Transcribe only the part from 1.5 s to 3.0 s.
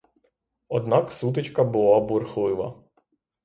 була бурхлива.